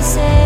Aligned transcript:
say 0.00 0.37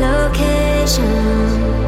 location. 0.00 1.81